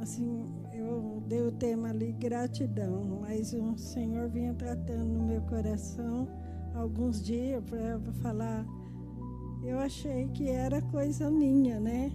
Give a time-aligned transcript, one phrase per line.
[0.00, 6.26] assim, eu dei o tema ali, gratidão, mas o Senhor vinha tratando no meu coração
[6.74, 8.66] alguns dias para falar.
[9.62, 12.10] Eu achei que era coisa minha, né?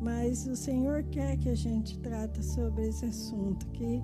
[0.00, 4.02] Mas o Senhor quer que a gente trata sobre esse assunto, que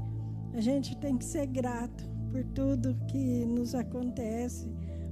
[0.53, 4.71] a gente tem que ser grato por tudo que nos acontece,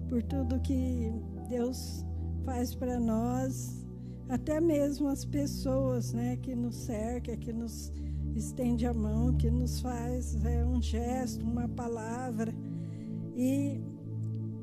[0.08, 1.12] por tudo que
[1.48, 2.04] Deus
[2.44, 3.86] faz para nós,
[4.29, 7.93] até mesmo as pessoas, né, que nos cercam, que nos
[8.34, 12.52] estende a mão, que nos faz é, um gesto, uma palavra.
[13.35, 13.80] E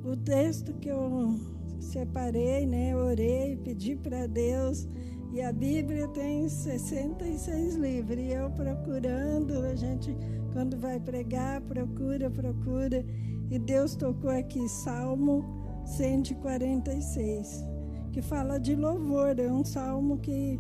[0.04, 1.40] o texto que eu
[1.80, 4.88] separei, né, orei, pedi para Deus,
[5.32, 10.16] e a Bíblia tem 66 livros, e eu procurando, a gente
[10.52, 13.04] quando vai pregar, procura, procura,
[13.50, 15.44] e Deus tocou aqui Salmo
[15.86, 17.73] 146,
[18.14, 20.60] que fala de louvor, é um salmo que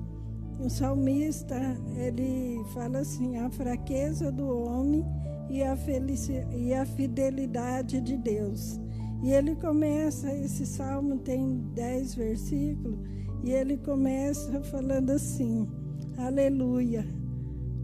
[0.59, 1.55] o salmista,
[1.95, 5.05] ele fala assim: a fraqueza do homem
[5.49, 5.77] e a,
[6.51, 8.79] e a fidelidade de Deus.
[9.21, 12.99] E ele começa, esse salmo tem dez versículos,
[13.43, 15.67] e ele começa falando assim:
[16.17, 17.05] Aleluia,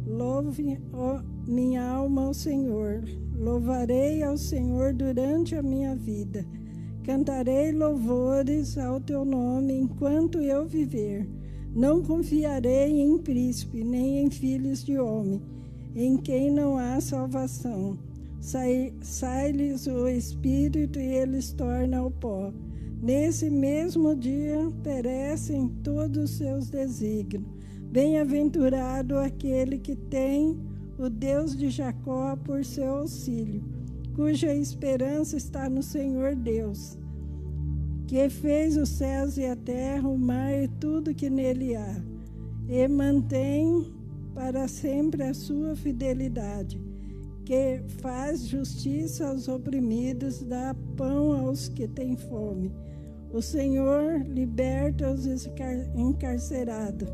[0.06, 3.04] louve ó, minha alma ao Senhor,
[3.36, 6.44] louvarei ao Senhor durante a minha vida,
[7.10, 11.28] cantarei louvores ao teu nome enquanto eu viver
[11.76, 15.42] não confiarei em príncipe, nem em filhos de homem,
[15.96, 17.98] em quem não há salvação.
[18.40, 22.54] Sai-lhes o espírito e eles tornam ao pó.
[23.02, 27.44] Nesse mesmo dia perecem todos os seus desígnios.
[27.92, 30.60] Bem-aventurado aquele que tem
[30.96, 33.64] o Deus de Jacó por seu auxílio,
[34.16, 36.99] cuja esperança está no Senhor Deus
[38.10, 41.96] que fez os céus e a terra, o mar e tudo que nele há,
[42.68, 43.86] e mantém
[44.34, 46.82] para sempre a sua fidelidade,
[47.46, 52.72] que faz justiça aos oprimidos, dá pão aos que têm fome.
[53.32, 55.28] O Senhor liberta os
[55.96, 57.08] encarcerados.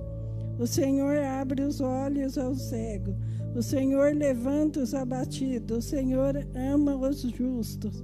[0.58, 3.16] O Senhor abre os olhos aos cegos.
[3.54, 5.78] O Senhor levanta os abatidos.
[5.78, 8.02] O Senhor ama os justos.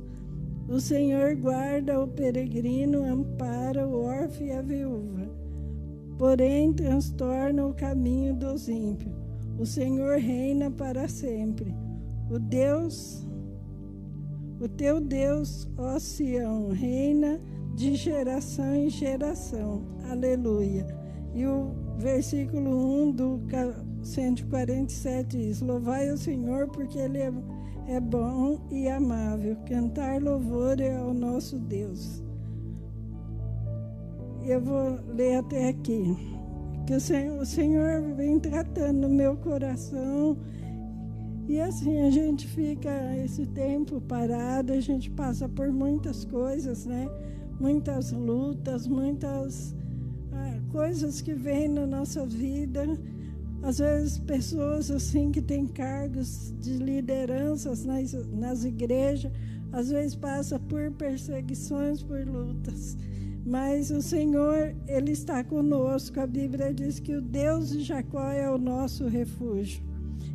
[0.71, 5.29] O Senhor guarda o peregrino, ampara o órfão e a viúva.
[6.17, 9.13] Porém, transtorna o caminho dos ímpios.
[9.59, 11.75] O Senhor reina para sempre.
[12.29, 13.27] O Deus,
[14.61, 17.41] o teu Deus, ó Sião, reina
[17.75, 19.81] de geração em geração.
[20.09, 20.87] Aleluia.
[21.35, 23.41] E o versículo 1 do
[24.01, 27.33] 147 diz: Louvai o Senhor, porque Ele é
[27.91, 32.23] é bom e amável cantar louvor ao nosso Deus.
[34.45, 36.15] Eu vou ler até aqui.
[36.87, 40.37] Que o Senhor, o Senhor vem tratando no meu coração.
[41.49, 47.09] E assim a gente fica esse tempo parado, a gente passa por muitas coisas, né?
[47.59, 49.75] Muitas lutas, muitas
[50.31, 52.85] ah, coisas que vêm na nossa vida
[53.63, 59.31] às vezes, pessoas assim que têm cargos de lideranças nas, nas igrejas,
[59.71, 62.97] às vezes passa por perseguições, por lutas.
[63.45, 66.19] Mas o Senhor, Ele está conosco.
[66.19, 69.83] A Bíblia diz que o Deus de Jacó é o nosso refúgio.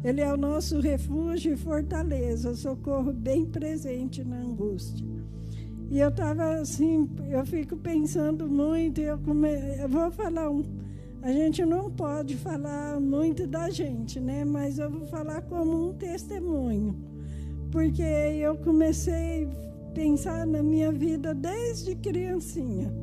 [0.05, 5.05] Ele é o nosso refúgio e fortaleza, socorro bem presente na angústia.
[5.91, 9.49] E eu estava assim, eu fico pensando muito, eu, come...
[9.81, 10.65] eu vou falar um
[11.27, 14.45] a gente não pode falar muito da gente, né?
[14.45, 16.95] Mas eu vou falar como um testemunho.
[17.73, 22.95] Porque eu comecei a pensar na minha vida desde criancinha.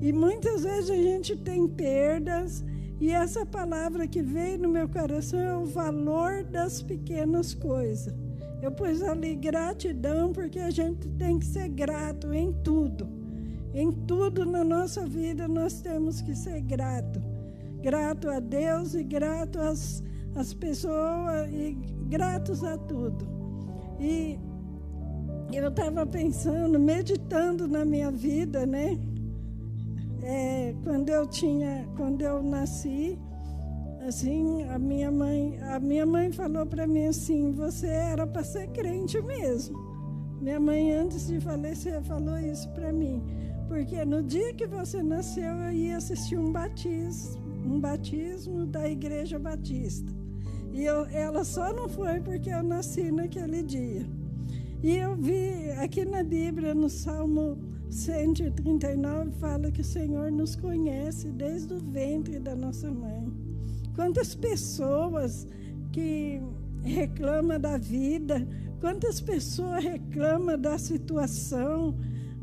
[0.00, 2.64] E muitas vezes a gente tem perdas,
[2.98, 8.14] e essa palavra que veio no meu coração é o valor das pequenas coisas.
[8.62, 13.06] Eu pus ali gratidão, porque a gente tem que ser grato em tudo.
[13.74, 17.31] Em tudo na nossa vida nós temos que ser grato
[17.82, 20.02] grato a Deus e grato às,
[20.36, 21.76] às pessoas e
[22.08, 23.26] gratos a tudo.
[23.98, 24.38] E
[25.52, 28.98] eu estava pensando, meditando na minha vida, né?
[30.22, 33.18] É, quando eu tinha, quando eu nasci,
[34.06, 38.68] assim, a minha mãe, a minha mãe falou para mim assim, você era para ser
[38.68, 39.76] crente mesmo.
[40.40, 43.22] Minha mãe antes de falecer falou isso para mim,
[43.68, 49.38] porque no dia que você nasceu eu ia assistir um batismo um batismo da Igreja
[49.38, 50.12] Batista.
[50.72, 54.06] E eu, ela só não foi porque eu nasci naquele dia.
[54.82, 57.58] E eu vi aqui na Bíblia, no Salmo
[57.90, 63.30] 139, fala que o Senhor nos conhece desde o ventre da nossa mãe.
[63.94, 65.46] Quantas pessoas
[65.92, 66.40] que
[66.82, 68.46] reclamam da vida,
[68.80, 71.94] quantas pessoas reclamam da situação.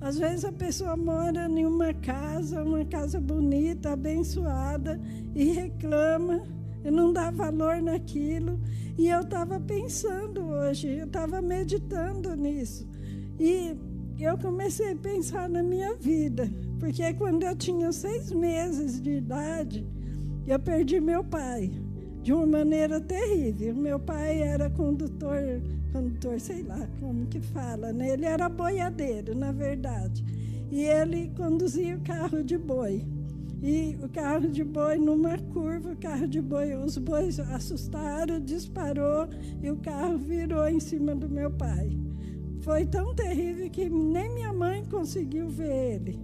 [0.02, 5.00] Às vezes a pessoa mora em uma casa, uma casa bonita, abençoada,
[5.36, 6.44] e reclama
[6.84, 8.60] e não dá valor naquilo.
[8.98, 12.88] E eu estava pensando hoje, eu estava meditando nisso.
[13.38, 13.76] E
[14.20, 16.50] eu comecei a pensar na minha vida,
[16.80, 19.86] porque quando eu tinha seis meses de idade,
[20.48, 21.72] eu perdi meu pai
[22.22, 23.76] de uma maneira terrível.
[23.76, 28.14] Meu pai era condutor, condutor, sei lá como que fala, né?
[28.14, 30.24] Ele era boiadeiro, na verdade.
[30.72, 33.06] E ele conduzia o carro de boi.
[33.62, 39.28] E o carro de boi, numa curva, o carro de boi, os bois assustaram, disparou
[39.62, 41.90] e o carro virou em cima do meu pai.
[42.62, 46.20] Foi tão terrível que nem minha mãe conseguiu ver ele.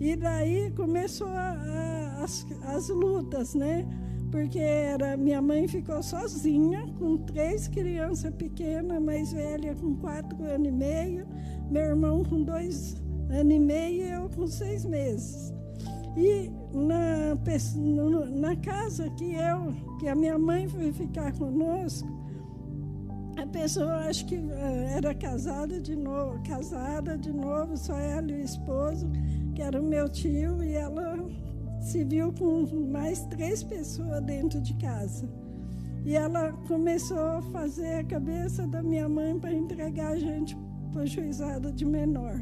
[0.00, 3.84] E daí começou a, a, as, as lutas, né?
[4.30, 10.68] Porque era, minha mãe ficou sozinha, com três crianças pequenas, mais velha com quatro anos
[10.68, 11.26] e meio,
[11.70, 12.96] meu irmão com dois
[13.30, 15.52] anos e meio e eu com seis meses.
[16.16, 17.36] E na,
[18.30, 22.08] na casa que eu, que a minha mãe foi ficar conosco,
[23.40, 28.34] a pessoa acho que eh, era casada de novo, casada de novo, só ela e
[28.34, 29.08] o esposo,
[29.54, 31.16] que era o meu tio, e ela
[31.88, 35.26] se viu com mais três pessoas dentro de casa.
[36.04, 40.54] E ela começou a fazer a cabeça da minha mãe para entregar a gente
[40.92, 42.38] para o juizado de menor.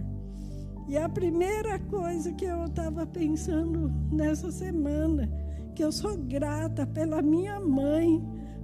[0.88, 5.30] E a primeira coisa que eu estava pensando nessa semana,
[5.76, 8.20] que eu sou grata pela minha mãe,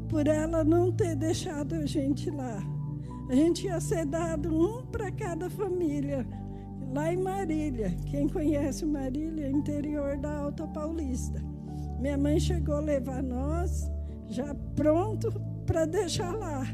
[0.09, 2.59] por ela não ter deixado a gente lá.
[3.31, 6.27] A gente ia ser dado um para cada família,
[6.93, 7.91] lá em Marília.
[8.07, 11.43] Quem conhece Marília, interior da Alta Paulista.
[11.99, 13.91] Minha mãe chegou a levar nós,
[14.29, 15.33] já pronto
[15.67, 16.67] para deixar lá.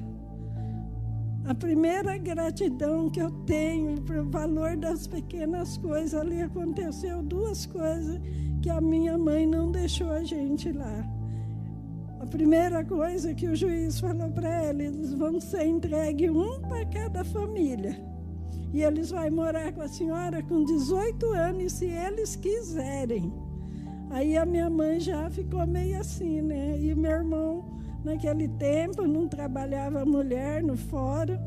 [1.47, 7.64] A primeira gratidão que eu tenho para o valor das pequenas coisas, ali aconteceu duas
[7.64, 8.21] coisas
[8.61, 11.05] que a minha mãe não deixou a gente lá.
[12.21, 16.85] A primeira coisa que o juiz falou para ela, eles vão ser entregues um para
[16.87, 18.18] cada família.
[18.73, 23.32] E eles vão morar com a senhora com 18 anos, se eles quiserem.
[24.11, 26.79] Aí a minha mãe já ficou meio assim, né?
[26.79, 31.38] E meu irmão Naquele tempo não trabalhava mulher no fórum.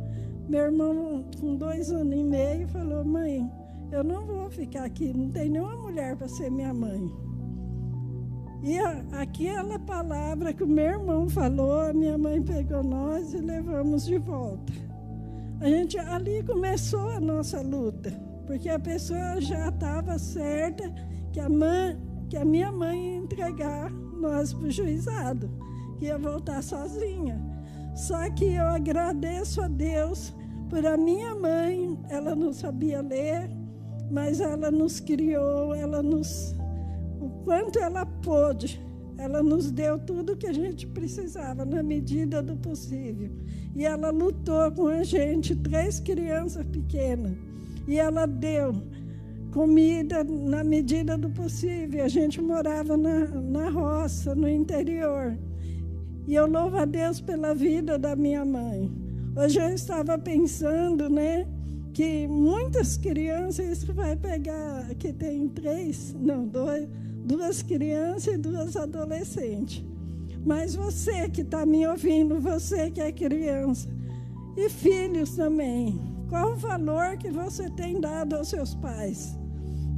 [0.49, 3.49] Meu irmão, com dois anos e meio, falou: Mãe,
[3.91, 7.09] eu não vou ficar aqui, não tem nenhuma mulher para ser minha mãe.
[8.63, 8.77] E
[9.13, 14.19] aquela palavra que o meu irmão falou, a minha mãe pegou nós e levamos de
[14.19, 14.71] volta.
[15.61, 18.11] A gente ali começou a nossa luta,
[18.47, 20.91] porque a pessoa já estava certa
[21.31, 25.51] que a, mãe, que a minha mãe ia entregar nós para o juizado
[25.99, 27.39] que ia voltar sozinha.
[27.95, 30.33] Só que eu agradeço a Deus
[30.67, 33.47] por a minha mãe, ela não sabia ler,
[34.09, 36.55] mas ela nos criou, ela nos
[37.19, 38.83] o quanto ela pôde,
[39.21, 43.29] ela nos deu tudo que a gente precisava na medida do possível.
[43.75, 47.33] E ela lutou com a gente, três crianças pequenas,
[47.87, 48.73] e ela deu
[49.53, 52.03] comida na medida do possível.
[52.03, 55.37] A gente morava na, na roça, no interior.
[56.27, 58.91] E eu louvo a Deus pela vida da minha mãe.
[59.35, 61.45] Hoje eu estava pensando, né,
[61.93, 66.87] que muitas crianças, isso vai pegar, que tem três, não, dois,
[67.23, 69.83] duas crianças e duas adolescentes.
[70.45, 73.87] Mas você que está me ouvindo, você que é criança,
[74.57, 75.99] e filhos também,
[76.29, 79.37] qual o valor que você tem dado aos seus pais?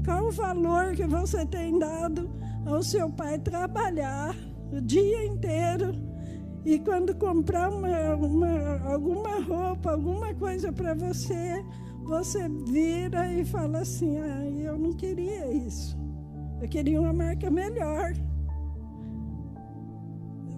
[0.04, 2.30] Qual o valor que você tem dado
[2.66, 4.36] ao seu pai trabalhar
[4.72, 5.94] o dia inteiro
[6.66, 11.64] e quando comprar uma, uma, alguma roupa, alguma coisa para você,
[12.04, 15.98] você vira e fala assim: ah, eu não queria isso.
[16.64, 18.14] Eu queria uma marca melhor.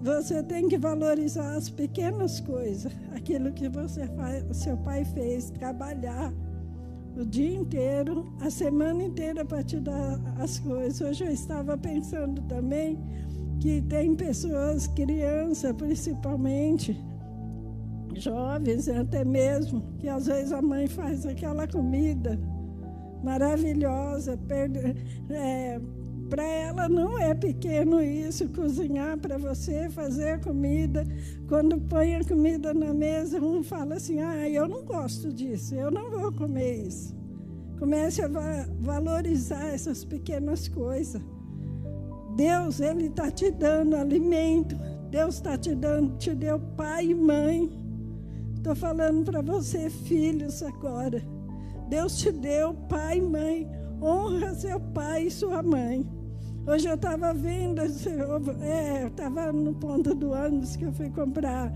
[0.04, 6.32] Você tem que valorizar as pequenas coisas, aquilo que você faz, seu pai fez, trabalhar
[7.16, 11.00] o dia inteiro, a semana inteira para te dar as coisas.
[11.00, 12.96] Hoje eu estava pensando também
[13.58, 16.96] que tem pessoas, crianças principalmente,
[18.14, 22.38] jovens até mesmo, que às vezes a mãe faz aquela comida
[23.24, 24.38] maravilhosa,
[25.30, 25.80] é,
[26.26, 31.04] para ela não é pequeno isso, cozinhar para você, fazer a comida.
[31.48, 35.90] Quando põe a comida na mesa, um fala assim: ah, eu não gosto disso, eu
[35.90, 37.14] não vou comer isso.
[37.78, 41.20] Comece a va valorizar essas pequenas coisas
[42.36, 44.76] Deus, Ele está te dando alimento.
[45.10, 47.70] Deus está te dando, te deu pai e mãe.
[48.54, 51.22] Estou falando para você, filhos, agora.
[51.88, 53.66] Deus te deu pai e mãe.
[54.00, 56.06] Honra seu pai e sua mãe.
[56.66, 61.72] Hoje eu estava vendo, é, estava no ponto do ônibus que eu fui comprar,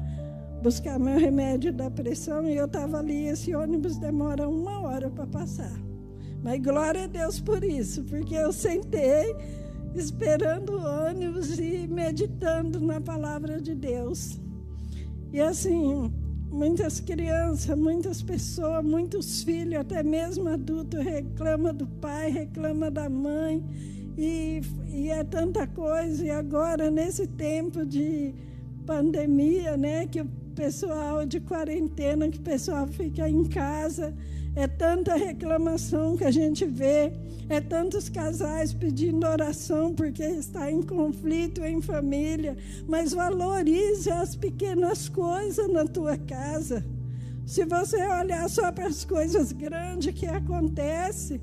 [0.63, 3.27] buscar meu remédio da pressão e eu estava ali.
[3.27, 5.73] Esse ônibus demora uma hora para passar.
[6.43, 9.35] Mas glória a Deus por isso, porque eu sentei
[9.95, 14.41] esperando o ônibus e meditando na palavra de Deus.
[15.33, 16.13] E assim,
[16.51, 23.65] muitas crianças, muitas pessoas, muitos filhos, até mesmo adultos, reclamam do pai, reclamam da mãe.
[24.19, 26.25] E, e é tanta coisa.
[26.25, 28.35] E agora, nesse tempo de
[28.85, 34.15] pandemia, né, que o pessoal de quarentena, que o pessoal fica em casa,
[34.55, 37.13] é tanta reclamação que a gente vê,
[37.49, 42.57] é tantos casais pedindo oração porque está em conflito em família,
[42.89, 46.85] mas valorize as pequenas coisas na tua casa.
[47.47, 51.41] Se você olhar só para as coisas grandes que acontecem,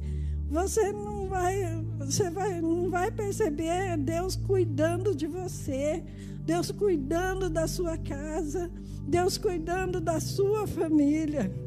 [0.50, 6.04] você não vai, você vai, não vai perceber Deus cuidando de você,
[6.46, 8.72] Deus cuidando da sua casa,
[9.06, 11.67] Deus cuidando da sua família.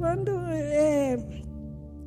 [0.00, 1.18] Quando, é,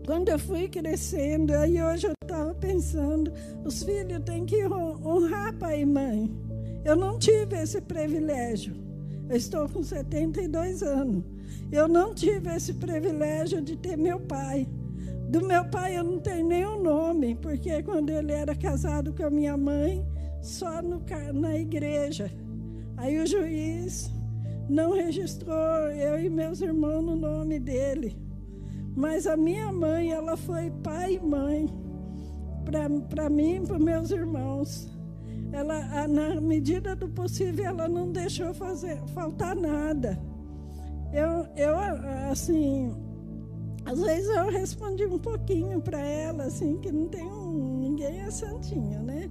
[0.04, 3.32] quando eu fui crescendo, aí hoje eu estava pensando,
[3.64, 6.36] os filhos têm que honrar pai e mãe.
[6.84, 8.76] Eu não tive esse privilégio.
[9.30, 11.24] Eu estou com 72 anos.
[11.72, 14.68] Eu não tive esse privilégio de ter meu pai.
[15.30, 19.30] Do meu pai eu não tenho nenhum nome, porque quando ele era casado com a
[19.30, 20.04] minha mãe,
[20.42, 21.00] só no,
[21.32, 22.32] na igreja.
[22.98, 24.10] Aí o juiz
[24.70, 25.56] não registrou
[25.92, 28.18] eu e meus irmãos no nome dele.
[28.96, 31.68] Mas a minha mãe, ela foi pai e mãe
[33.10, 34.90] para mim e para meus irmãos.
[35.52, 40.20] Ela, na medida do possível, ela não deixou fazer, faltar nada.
[41.12, 41.76] Eu, eu
[42.32, 42.92] assim,
[43.86, 48.32] às vezes eu respondi um pouquinho para ela, assim, que não tem um, ninguém é
[48.32, 49.30] santinho, né?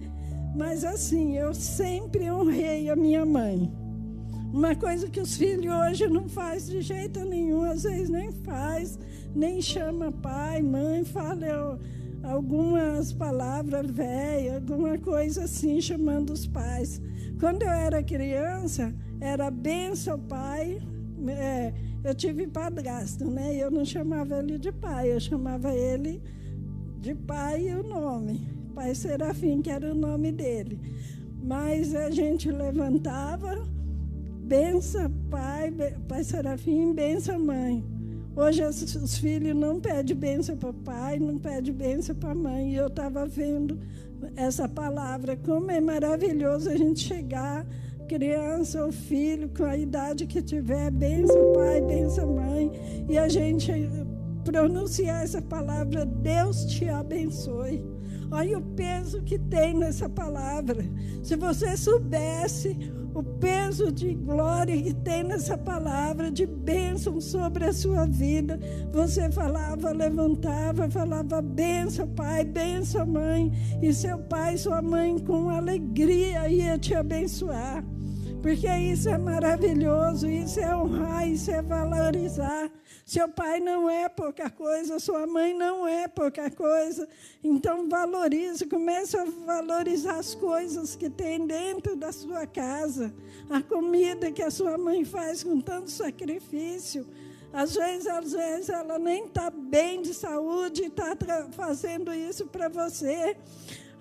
[0.55, 3.73] Mas assim, eu sempre honrei a minha mãe.
[4.52, 8.99] Uma coisa que os filhos hoje não faz de jeito nenhum, às vezes nem faz,
[9.35, 11.80] nem chama pai, mãe, fala
[12.23, 17.00] algumas palavras velhas, alguma coisa assim, chamando os pais.
[17.40, 20.80] Quando eu era criança, era benção pai,
[21.28, 21.73] é,
[22.04, 23.56] eu tive padrasto, né?
[23.56, 26.23] Eu não chamava ele de pai, eu chamava ele
[27.00, 28.47] de pai e o nome.
[28.75, 30.78] Pai Serafim, que era o nome dele.
[31.42, 33.62] Mas a gente levantava,
[34.43, 35.73] bença pai,
[36.09, 37.85] pai Serafim, bença mãe.
[38.35, 42.73] Hoje os filhos não pedem bênção para pai, não pedem bênção para mãe.
[42.73, 43.79] E eu estava vendo
[44.37, 47.67] essa palavra, como é maravilhoso a gente chegar
[48.09, 52.71] criança ou filho, com a idade que tiver, benção pai, benção mãe,
[53.09, 53.73] e a gente
[54.45, 57.83] pronunciar essa palavra, Deus te abençoe.
[58.31, 60.85] Olha o peso que tem nessa palavra.
[61.23, 62.77] Se você soubesse
[63.14, 68.59] o peso de glória que tem nessa palavra, de bênção sobre a sua vida,
[68.92, 73.52] você falava, levantava, falava benção, pai, benção, mãe,
[73.83, 77.85] e seu pai sua mãe com alegria ia te abençoar.
[78.43, 82.69] Porque isso é maravilhoso, isso é honrar, isso é valorizar.
[83.07, 87.09] Seu pai não é pouca coisa, sua mãe não é pouca coisa.
[87.43, 93.15] Então valorize, comece a valorizar as coisas que tem dentro da sua casa.
[93.49, 97.07] A comida que a sua mãe faz com tanto sacrifício.
[97.53, 101.15] Às vezes, às vezes ela nem está bem de saúde e está
[101.53, 103.37] fazendo isso para você.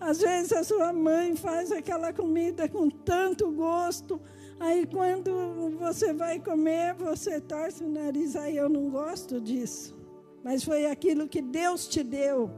[0.01, 4.19] Às vezes a sua mãe faz aquela comida com tanto gosto,
[4.59, 9.95] aí quando você vai comer, você torce o nariz, aí eu não gosto disso.
[10.43, 12.49] Mas foi aquilo que Deus te deu,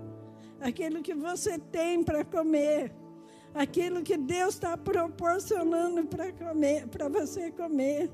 [0.62, 2.96] aquilo que você tem para comer,
[3.54, 8.10] aquilo que Deus está proporcionando para comer, para você comer.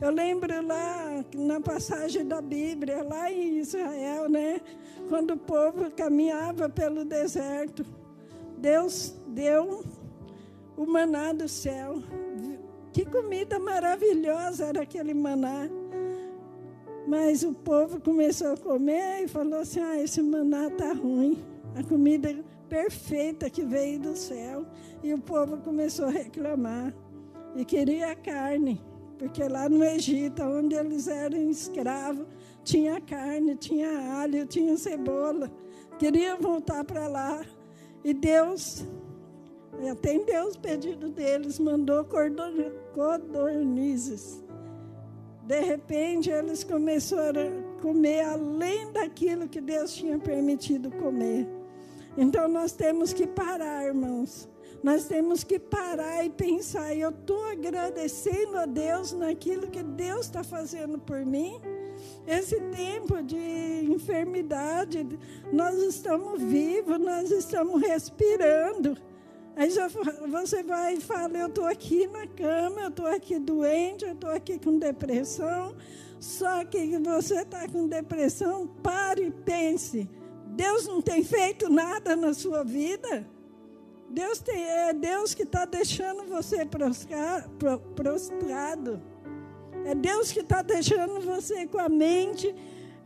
[0.00, 4.62] Eu lembro lá na passagem da Bíblia, lá em Israel, né?
[5.10, 7.84] Quando o povo caminhava pelo deserto.
[8.62, 9.84] Deus deu
[10.76, 12.00] o maná do céu.
[12.92, 15.68] Que comida maravilhosa era aquele maná.
[17.08, 21.42] Mas o povo começou a comer e falou assim: ah, esse maná está ruim.
[21.74, 22.32] A comida
[22.68, 24.64] perfeita que veio do céu.
[25.02, 26.94] E o povo começou a reclamar.
[27.56, 28.80] E queria carne.
[29.18, 32.26] Porque lá no Egito, onde eles eram escravos,
[32.62, 35.50] tinha carne, tinha alho, tinha cebola.
[35.98, 37.44] Queria voltar para lá.
[38.04, 38.84] E Deus
[39.90, 42.06] atendeu os pedidos deles, mandou
[42.94, 44.42] codornizes.
[45.44, 51.48] De repente, eles começaram a comer além daquilo que Deus tinha permitido comer.
[52.16, 54.48] Então, nós temos que parar, irmãos.
[54.82, 56.94] Nós temos que parar e pensar.
[56.94, 61.60] Eu estou agradecendo a Deus naquilo que Deus está fazendo por mim.
[62.26, 63.36] Esse tempo de
[63.90, 65.06] enfermidade,
[65.52, 68.96] nós estamos vivos, nós estamos respirando.
[69.56, 69.88] Aí já,
[70.28, 74.30] você vai e fala: Eu estou aqui na cama, eu estou aqui doente, eu estou
[74.30, 75.74] aqui com depressão.
[76.18, 80.08] Só que você está com depressão, pare e pense:
[80.46, 83.26] Deus não tem feito nada na sua vida?
[84.08, 86.66] Deus tem, é Deus que está deixando você
[87.96, 89.02] prostrado.
[89.84, 92.54] É Deus que está deixando você com a mente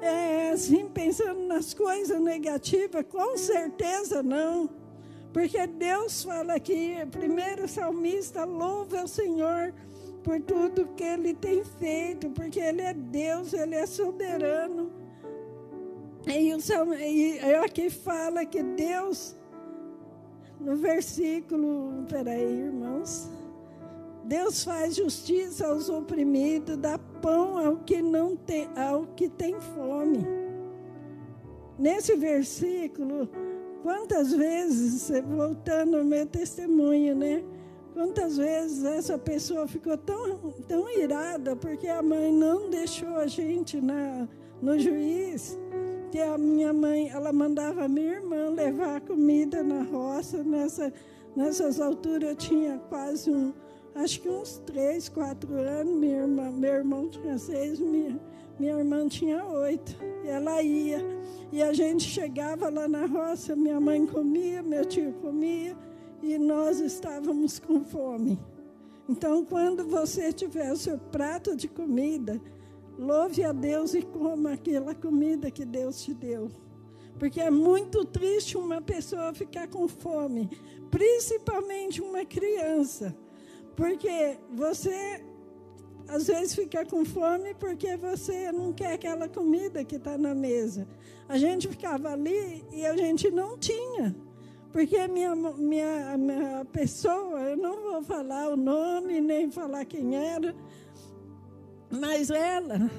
[0.00, 3.04] é, assim, pensando nas coisas negativas?
[3.10, 4.68] Com certeza não.
[5.32, 9.72] Porque Deus fala aqui, primeiro salmista, louva o Senhor
[10.22, 14.90] por tudo que Ele tem feito, porque Ele é Deus, Ele é soberano.
[16.26, 19.36] E, o, e aqui fala que Deus
[20.60, 23.30] no versículo, peraí, irmãos.
[24.26, 30.26] Deus faz justiça aos oprimidos, dá pão ao que não tem, ao que tem fome.
[31.78, 33.28] Nesse versículo,
[33.84, 37.44] quantas vezes, voltando ao meu testemunho, né?
[37.94, 43.80] Quantas vezes essa pessoa ficou tão, tão irada porque a mãe não deixou a gente
[43.80, 44.28] na,
[44.60, 45.56] no juiz
[46.10, 50.42] que a minha mãe, ela mandava a minha irmã levar comida na roça.
[50.42, 50.92] Nessa,
[51.36, 53.52] nessas alturas eu tinha quase um,
[53.96, 55.94] acho que uns três, quatro anos.
[55.94, 58.20] Minha irmã, meu irmão tinha seis, minha,
[58.58, 59.96] minha irmã tinha oito.
[60.24, 60.98] E ela ia.
[61.52, 65.76] E a gente chegava lá na roça, minha mãe comia, meu tio comia,
[66.22, 68.38] e nós estávamos com fome.
[69.08, 72.40] Então, quando você tiver o seu prato de comida,
[72.98, 76.50] Louve a Deus e coma aquela comida que Deus te deu.
[77.18, 80.48] Porque é muito triste uma pessoa ficar com fome,
[80.90, 83.14] principalmente uma criança.
[83.76, 85.22] Porque você
[86.08, 90.86] às vezes fica com fome porque você não quer aquela comida que está na mesa.
[91.28, 94.14] A gente ficava ali e a gente não tinha.
[94.72, 100.54] Porque minha, minha, minha pessoa, eu não vou falar o nome, nem falar quem era,
[101.90, 102.90] mas ela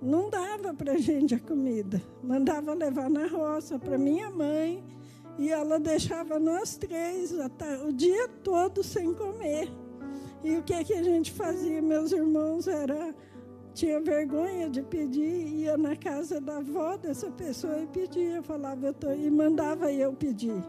[0.00, 2.02] não dava para a gente a comida.
[2.22, 4.82] Mandava levar na roça para minha mãe.
[5.38, 7.30] E ela deixava nós três
[7.86, 9.70] o dia todo sem comer.
[10.46, 11.82] E o que, que a gente fazia?
[11.82, 13.12] Meus irmãos era
[13.74, 18.94] tinha vergonha de pedir, ia na casa da avó dessa pessoa e pedia, falava, eu
[18.94, 20.62] tô, e mandava eu pedir.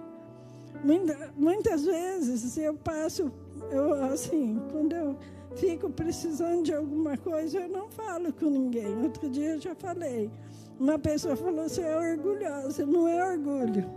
[1.38, 3.32] muitas vezes eu passo,
[3.70, 5.16] eu, assim, quando eu
[5.56, 9.04] fico precisando de alguma coisa, eu não falo com ninguém.
[9.04, 10.32] Outro dia eu já falei.
[10.80, 12.84] Uma pessoa falou: você é orgulhosa.
[12.84, 13.88] Não é orgulho,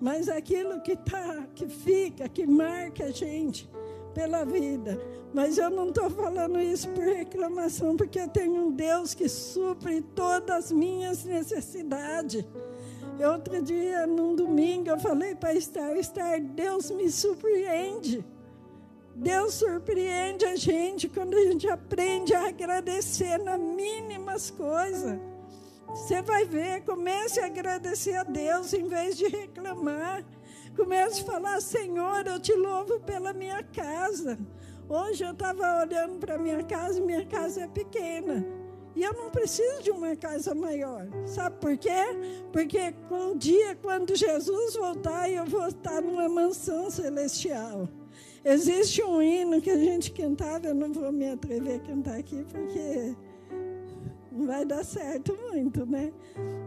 [0.00, 3.70] mas aquilo que tá, que fica, que marca a gente
[4.18, 5.00] pela vida.
[5.32, 10.00] Mas eu não estou falando isso por reclamação, porque eu tenho um Deus que supre
[10.00, 12.44] todas as minhas necessidades.
[13.32, 18.24] Outro dia, num domingo, eu falei para Estar, Estar, Deus me surpreende.
[19.14, 25.16] Deus surpreende a gente quando a gente aprende a agradecer nas mínimas coisas.
[25.88, 30.24] Você vai ver, comece a agradecer a Deus em vez de reclamar.
[30.78, 34.38] Comece a falar, Senhor, eu te louvo pela minha casa.
[34.88, 38.46] Hoje eu estava olhando para minha casa, minha casa é pequena.
[38.94, 41.08] E eu não preciso de uma casa maior.
[41.26, 41.90] Sabe por quê?
[42.52, 47.88] Porque um dia, quando Jesus voltar, eu vou estar numa mansão celestial.
[48.44, 52.46] Existe um hino que a gente cantava, eu não vou me atrever a cantar aqui
[52.52, 53.16] porque
[54.30, 56.12] não vai dar certo muito, né?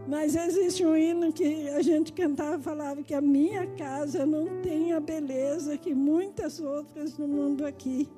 [0.06, 4.92] Mas existe um hino que a gente cantava, falava que a minha casa não tem
[4.92, 8.08] a beleza que muitas outras no mundo aqui.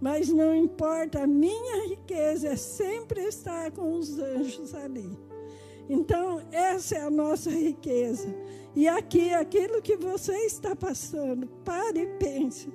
[0.00, 5.18] Mas não importa, a minha riqueza é sempre estar com os anjos ali.
[5.88, 8.34] Então, essa é a nossa riqueza.
[8.74, 12.68] E aqui, aquilo que você está passando, pare e pense.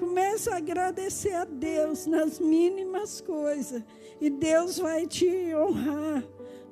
[0.00, 3.82] Comece a agradecer a Deus nas mínimas coisas.
[4.20, 6.24] E Deus vai te honrar.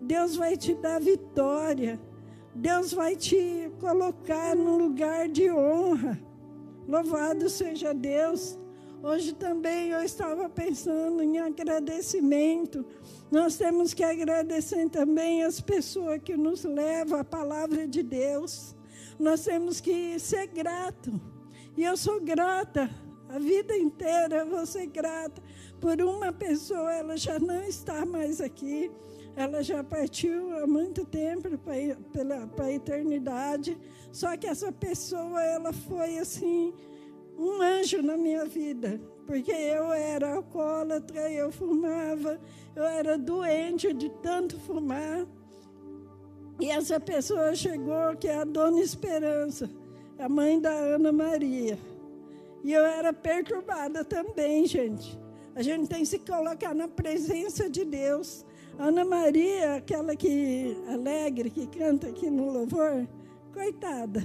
[0.02, 2.00] Deus vai te dar vitória.
[2.54, 6.20] Deus vai te colocar num lugar de honra.
[6.86, 8.58] Louvado seja Deus.
[9.02, 12.84] Hoje também eu estava pensando em agradecimento.
[13.30, 18.76] Nós temos que agradecer também as pessoas que nos levam a palavra de Deus.
[19.18, 21.20] Nós temos que ser grato.
[21.76, 22.90] E eu sou grata,
[23.28, 25.40] a vida inteira eu vou ser grata
[25.80, 28.90] por uma pessoa, ela já não está mais aqui,
[29.34, 33.78] ela já partiu há muito tempo para a eternidade,
[34.10, 36.72] só que essa pessoa, ela foi assim,
[37.38, 42.38] um anjo na minha vida, porque eu era alcoólatra, eu fumava,
[42.76, 45.26] eu era doente de tanto fumar.
[46.60, 49.70] E essa pessoa chegou, que é a Dona Esperança,
[50.18, 51.78] a mãe da Ana Maria.
[52.62, 55.18] E eu era perturbada também, gente.
[55.54, 58.44] A gente tem que se colocar na presença de Deus.
[58.78, 63.06] Ana Maria, aquela que alegre, que canta aqui no louvor,
[63.52, 64.22] coitada.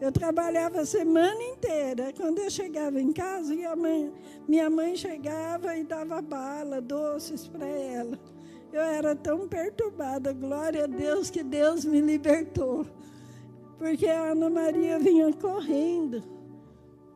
[0.00, 2.12] Eu trabalhava a semana inteira.
[2.16, 4.12] Quando eu chegava em casa, mãe,
[4.46, 8.18] minha mãe chegava e dava bala, doces para ela.
[8.72, 12.86] Eu era tão perturbada, glória a Deus que Deus me libertou.
[13.78, 16.22] Porque a Ana Maria vinha correndo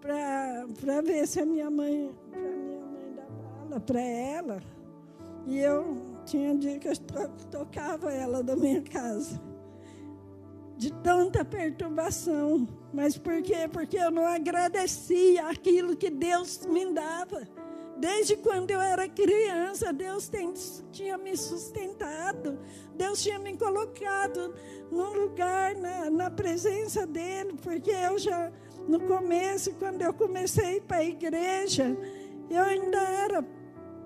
[0.01, 4.62] para ver se a minha mãe, para minha mãe dar bala para ela.
[5.46, 6.96] E eu tinha dia que eu
[7.50, 9.40] tocava ela da minha casa.
[10.76, 12.66] De tanta perturbação.
[12.92, 13.68] Mas por quê?
[13.70, 17.42] Porque eu não agradecia aquilo que Deus me dava.
[17.96, 20.52] Desde quando eu era criança, Deus tem,
[20.90, 22.58] tinha me sustentado.
[22.96, 24.54] Deus tinha me colocado
[24.90, 28.50] num lugar na, na presença dEle, porque eu já,
[28.88, 31.96] no começo, quando eu comecei para a igreja,
[32.50, 33.46] eu ainda era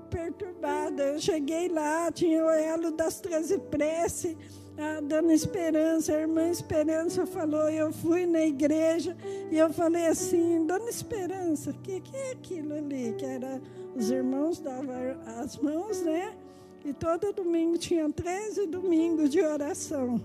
[0.07, 1.03] perturbada.
[1.03, 4.37] Eu cheguei lá, tinha o elo das treze preces
[4.79, 9.17] a dona Esperança, a irmã Esperança falou, eu fui na igreja
[9.51, 13.15] e eu falei assim, dona Esperança, o que, que é aquilo ali?
[13.15, 13.61] Que era,
[13.95, 14.95] os irmãos davam
[15.41, 16.37] as mãos, né?
[16.85, 20.21] E todo domingo tinha 13 domingos de oração.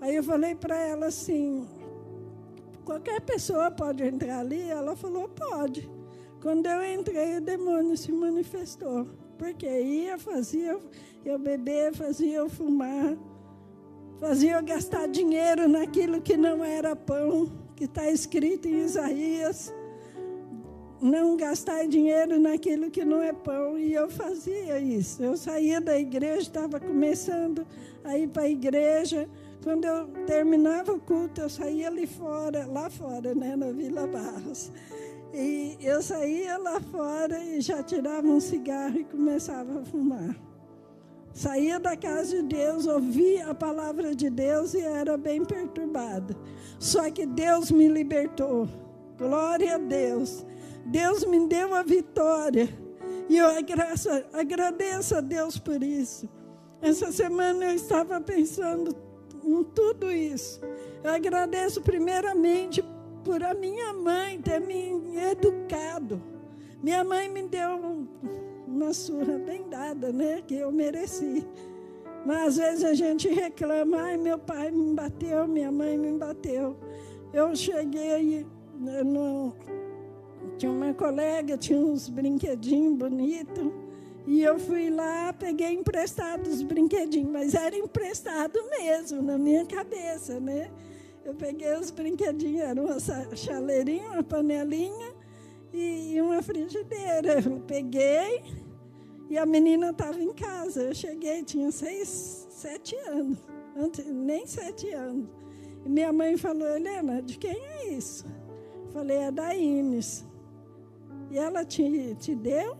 [0.00, 1.66] Aí eu falei para ela assim,
[2.84, 4.68] qualquer pessoa pode entrar ali?
[4.68, 5.88] Ela falou, pode.
[6.40, 9.06] Quando eu entrei, o demônio se manifestou.
[9.36, 10.78] Porque ia, fazia
[11.24, 13.16] eu beber, fazia eu fumar
[14.18, 19.72] fazia eu gastar dinheiro naquilo que não era pão, que está escrito em Isaías.
[21.00, 23.78] Não gastar dinheiro naquilo que não é pão.
[23.78, 25.22] E eu fazia isso.
[25.22, 27.64] Eu saía da igreja, estava começando
[28.02, 29.28] a ir para a igreja.
[29.62, 34.72] Quando eu terminava o culto, eu saía ali fora, lá fora, né, na Vila Barros.
[35.32, 40.34] E eu saía lá fora e já tirava um cigarro e começava a fumar.
[41.32, 46.34] Saía da casa de Deus, ouvia a palavra de Deus e era bem perturbada.
[46.78, 48.68] Só que Deus me libertou.
[49.16, 50.44] Glória a Deus.
[50.86, 52.68] Deus me deu a vitória.
[53.28, 56.28] E eu agradeço, agradeço a Deus por isso.
[56.80, 58.96] Essa semana eu estava pensando
[59.44, 60.60] em tudo isso.
[61.04, 62.82] Eu agradeço primeiramente
[63.28, 66.18] por a minha mãe ter me educado.
[66.82, 68.08] Minha mãe me deu um,
[68.66, 70.42] uma surra bem dada, né?
[70.46, 71.46] Que eu mereci.
[72.24, 76.74] Mas às vezes a gente reclama, ai, meu pai me bateu, minha mãe me bateu.
[77.30, 78.46] Eu cheguei,
[78.80, 79.52] né, no,
[80.56, 83.70] tinha uma colega, tinha uns brinquedinhos bonitos,
[84.26, 90.40] e eu fui lá, peguei emprestado os brinquedinhos, mas era emprestado mesmo, na minha cabeça,
[90.40, 90.70] né?
[91.28, 92.96] Eu peguei os brinquedinhos, era uma
[93.36, 95.14] chaleirinha, uma panelinha,
[95.74, 97.38] e uma frigideira.
[97.44, 98.42] Eu peguei
[99.28, 100.84] e a menina estava em casa.
[100.84, 103.36] Eu cheguei, tinha seis, sete anos,
[103.76, 105.28] antes, nem sete anos.
[105.84, 108.24] E minha mãe falou, Helena, de quem é isso?
[108.90, 110.24] Falei, é da Ines.
[111.30, 112.74] E ela te, te deu?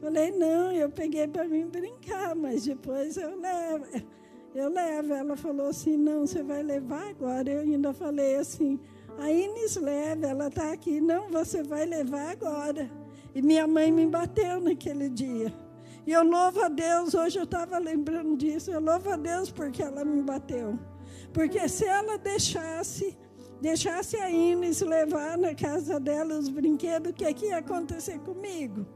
[0.00, 3.84] Falei, não, eu peguei para mim brincar, mas depois eu levo.
[4.54, 5.12] Eu levo.
[5.12, 7.50] Ela falou assim, não, você vai levar agora.
[7.50, 8.78] Eu ainda falei assim,
[9.18, 11.00] a Inês leva, ela está aqui.
[11.00, 12.90] Não, você vai levar agora.
[13.34, 15.52] E minha mãe me bateu naquele dia.
[16.06, 18.70] E eu louvo a Deus, hoje eu estava lembrando disso.
[18.70, 20.78] Eu louvo a Deus porque ela me bateu.
[21.32, 23.16] Porque se ela deixasse,
[23.60, 28.86] deixasse a Inês levar na casa dela os brinquedos, o que, que ia acontecer comigo?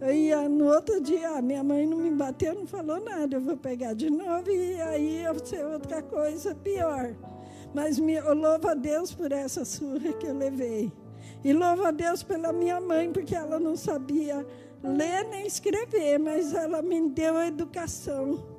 [0.00, 3.36] Eu ia no outro dia, minha mãe não me bateu, não falou nada.
[3.36, 7.14] Eu vou pegar de novo e aí ia ser outra coisa pior.
[7.72, 10.92] Mas me, eu louvo a Deus por essa surra que eu levei.
[11.42, 14.46] E louvo a Deus pela minha mãe, porque ela não sabia
[14.82, 18.55] ler nem escrever, mas ela me deu a educação.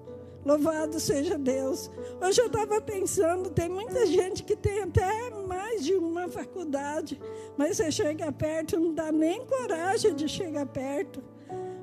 [0.47, 1.91] Louvado seja Deus.
[2.25, 7.19] Hoje eu estava pensando, tem muita gente que tem até mais de uma faculdade,
[7.57, 11.21] mas você chega perto, não dá nem coragem de chegar perto.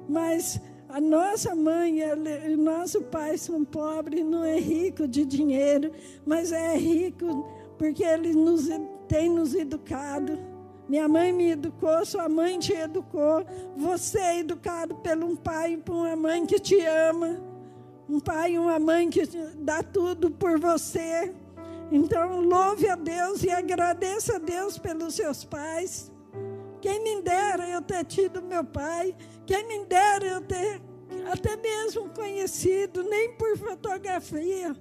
[0.08, 5.92] Mas a nossa mãe e o nosso pai são pobres, não é rico de dinheiro,
[6.24, 7.46] mas é rico
[7.76, 8.70] porque ele nos
[9.06, 10.38] tem nos educado.
[10.88, 13.44] Minha mãe me educou, sua mãe te educou.
[13.76, 17.52] Você é educado por um pai e por uma mãe que te ama.
[18.08, 21.34] Um pai e uma mãe que dá tudo por você.
[21.90, 26.12] Então, louve a Deus e agradeça a Deus pelos seus pais.
[26.80, 29.16] Quem me dera eu ter tido meu pai.
[29.46, 30.82] Quem me dera eu ter
[31.30, 34.76] até mesmo conhecido, nem por fotografia.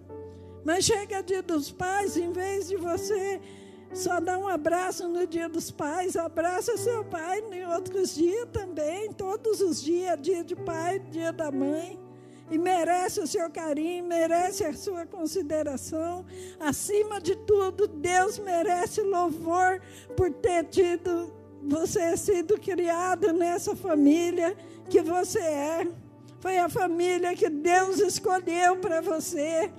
[0.65, 3.39] Mas chega dia dos pais, em vez de você
[3.93, 9.11] só dar um abraço no dia dos pais, abraça seu pai em outros dias também,
[9.13, 12.02] todos os dias, dia de pai, dia da mãe.
[12.51, 16.25] E merece o seu carinho, merece a sua consideração.
[16.59, 19.81] Acima de tudo, Deus merece louvor
[20.15, 24.55] por ter tido você sido criado nessa família
[24.89, 25.87] que você é.
[26.39, 29.71] Foi a família que Deus escolheu para você.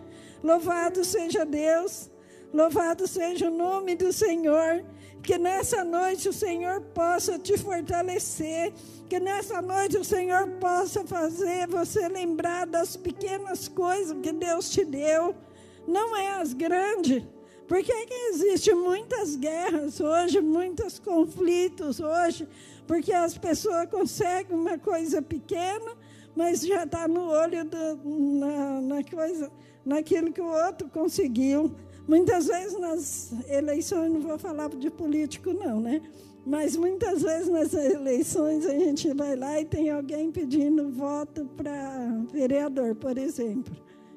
[0.43, 2.11] Louvado seja Deus.
[2.53, 4.83] Louvado seja o nome do Senhor.
[5.25, 8.75] Que nessa noite o Senhor possa te fortalecer.
[9.09, 14.85] Que nessa noite o Senhor possa fazer você lembrar das pequenas coisas que Deus te
[14.85, 15.35] deu.
[15.89, 17.23] Não é as grandes.
[17.67, 22.47] Por que, que existe muitas guerras hoje, muitos conflitos hoje?
[22.87, 25.93] Porque as pessoas conseguem uma coisa pequena,
[26.37, 27.99] mas já está no olho do,
[28.39, 29.51] na, na coisa,
[29.87, 31.75] naquilo que o outro conseguiu.
[32.07, 36.03] Muitas vezes nas eleições, não vou falar de político, não, né?
[36.47, 42.25] Mas muitas vezes nas eleições a gente vai lá e tem alguém pedindo voto para
[42.31, 43.75] vereador, por exemplo.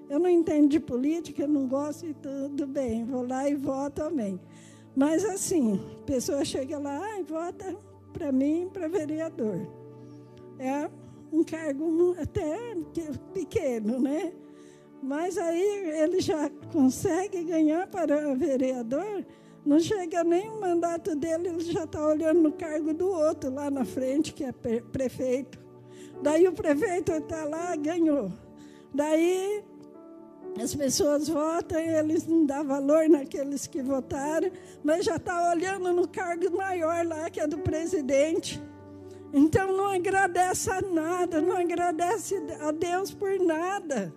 [0.09, 4.39] Eu não entendo de política, não gosto e tudo bem, vou lá e voto, amém.
[4.93, 7.77] Mas assim, a pessoa chega lá e vota
[8.11, 9.65] para mim, para vereador.
[10.59, 10.89] É
[11.31, 12.75] um cargo até
[13.33, 14.33] pequeno, né?
[15.01, 19.25] Mas aí ele já consegue ganhar para vereador,
[19.65, 23.69] não chega nem o mandato dele, ele já está olhando no cargo do outro lá
[23.69, 25.59] na frente, que é prefeito.
[26.21, 28.31] Daí o prefeito está lá, ganhou.
[28.93, 29.63] Daí
[30.61, 34.49] as pessoas votam, eles não dão valor naqueles que votaram,
[34.83, 38.61] mas já está olhando no cargo maior lá, que é do presidente.
[39.33, 44.13] Então não agradece a nada, não agradece a Deus por nada.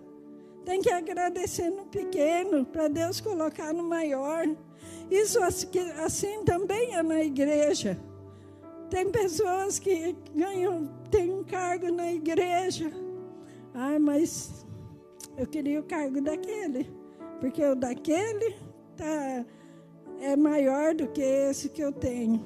[0.65, 4.47] Tem que agradecer no pequeno, para Deus colocar no maior.
[5.11, 7.99] Isso assim também é na igreja.
[8.89, 12.91] Tem pessoas que ganham, tem um cargo na igreja.
[13.75, 14.67] Ah, mas
[15.37, 16.91] eu queria o cargo daquele,
[17.41, 18.57] porque o daquele
[18.97, 19.45] tá,
[20.21, 22.45] é maior do que esse que eu tenho.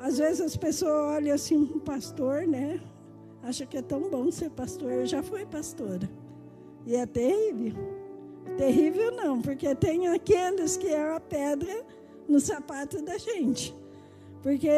[0.00, 2.80] Às vezes as pessoas olham assim, um pastor, né?
[3.42, 4.92] Acha que é tão bom ser pastor.
[4.92, 6.08] Eu já fui pastora.
[6.86, 7.74] E é terrível.
[8.56, 11.84] Terrível não, porque tem aqueles que é a pedra
[12.28, 13.74] no sapato da gente.
[14.42, 14.70] Porque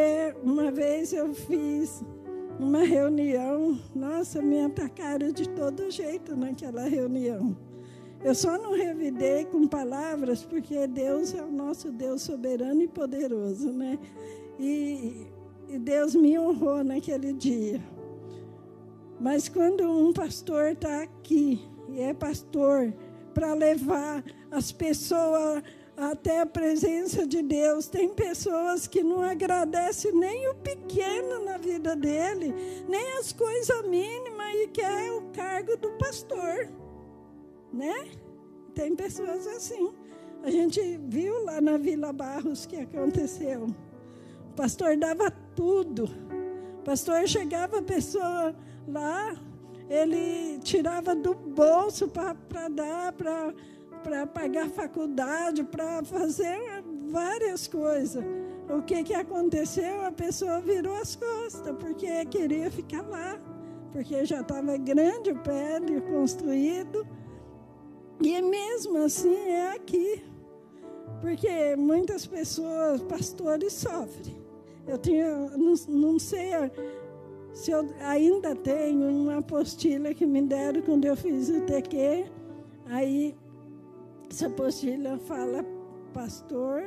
[0.42, 2.02] uma vez eu fiz
[2.58, 7.56] uma reunião, nossa, me atacaram de todo jeito naquela reunião.
[8.24, 13.70] Eu só não revidei com palavras, porque Deus é o nosso Deus soberano e poderoso,
[13.70, 13.96] né?
[14.58, 15.26] E,
[15.68, 17.80] e Deus me honrou naquele dia.
[19.20, 21.60] Mas quando um pastor está aqui,
[22.00, 22.92] é pastor,
[23.34, 25.62] para levar as pessoas
[25.96, 27.88] até a presença de Deus.
[27.88, 32.54] Tem pessoas que não agradecem nem o pequeno na vida dele,
[32.88, 36.68] nem as coisas mínimas e quer o cargo do pastor,
[37.72, 38.08] né?
[38.74, 39.92] Tem pessoas assim.
[40.44, 43.66] A gente viu lá na Vila Barros que aconteceu.
[44.50, 46.04] O pastor dava tudo.
[46.78, 48.54] O pastor chegava a pessoa
[48.86, 49.36] lá,
[49.88, 58.24] ele tirava do bolso para dar para pagar faculdade, para fazer várias coisas.
[58.68, 60.04] O que, que aconteceu?
[60.04, 63.40] A pessoa virou as costas, porque queria ficar lá,
[63.92, 67.06] porque já estava grande o prédio construído.
[68.20, 70.22] E mesmo assim é aqui,
[71.20, 74.36] porque muitas pessoas, pastores, sofrem.
[74.86, 76.54] Eu tinha, não, não sei
[77.52, 82.26] se eu ainda tenho uma apostila que me deram quando eu fiz o TQ.
[82.86, 83.34] Aí
[84.30, 85.64] essa apostila fala
[86.12, 86.82] pastor,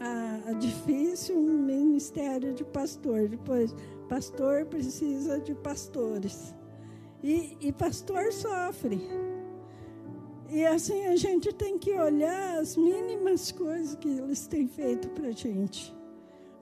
[0.00, 3.28] a, a, a difícil ministério de pastor.
[3.28, 3.74] Depois,
[4.08, 6.54] pastor precisa de pastores.
[7.22, 9.00] E, e pastor sofre.
[10.50, 15.28] E assim a gente tem que olhar as mínimas coisas que eles têm feito para
[15.28, 15.94] a gente.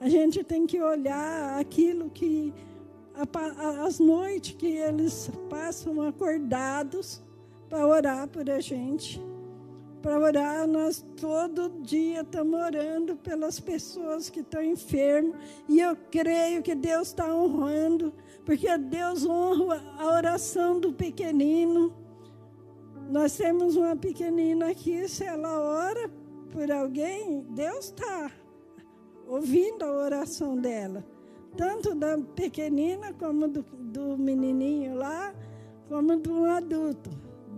[0.01, 2.53] A gente tem que olhar aquilo que,
[3.85, 7.23] as noites que eles passam acordados
[7.69, 9.21] para orar por a gente
[10.01, 10.67] para orar.
[10.67, 15.37] Nós todo dia estamos orando pelas pessoas que estão enfermas.
[15.69, 18.13] E eu creio que Deus está honrando,
[18.45, 21.95] porque Deus honra a oração do pequenino.
[23.11, 26.11] Nós temos uma pequenina aqui, se ela ora
[26.53, 28.31] por alguém, Deus está
[29.27, 31.05] ouvindo a oração dela.
[31.57, 35.35] Tanto da pequenina, como do, do menininho lá,
[35.89, 37.11] como do adulto.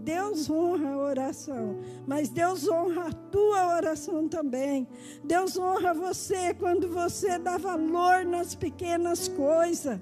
[0.02, 4.88] Deus honra a oração, mas Deus honra a tua oração também.
[5.22, 10.00] Deus honra você quando você dá valor nas pequenas coisas.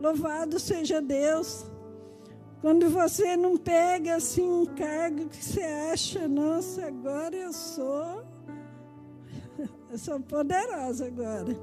[0.00, 1.70] Louvado seja Deus.
[2.60, 8.22] Quando você não pega assim um cargo que você acha, nossa, agora eu sou,
[9.90, 11.56] eu sou poderosa agora.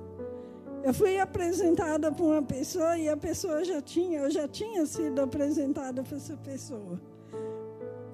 [0.87, 5.19] Eu fui apresentada para uma pessoa e a pessoa já tinha, eu já tinha sido
[5.19, 6.97] apresentada para essa pessoa.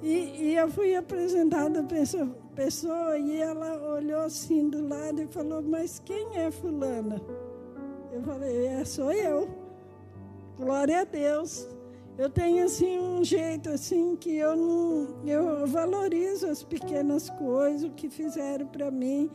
[0.02, 5.28] E, e eu fui apresentada para essa pessoa e ela olhou assim do lado e
[5.28, 7.22] falou: Mas quem é Fulana?
[8.12, 9.48] Eu falei: É, sou eu.
[10.58, 11.68] Glória a Deus.
[12.18, 18.10] Eu tenho assim um jeito assim que eu não, eu valorizo as pequenas coisas que
[18.10, 19.30] fizeram para mim,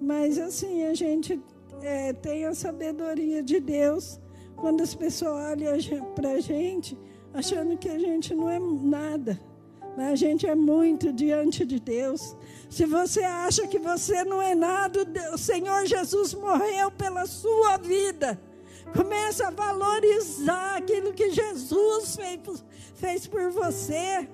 [0.00, 1.38] mas assim a gente
[1.82, 4.20] é, tem a sabedoria de Deus
[4.56, 6.98] quando as pessoas olham para a gente
[7.32, 9.40] achando que a gente não é nada.
[9.96, 12.36] Mas a gente é muito diante de Deus.
[12.70, 15.00] Se você acha que você não é nada,
[15.32, 18.40] o Senhor Jesus morreu pela sua vida.
[18.94, 22.64] Comece a valorizar aquilo que Jesus fez,
[22.94, 24.28] fez por você.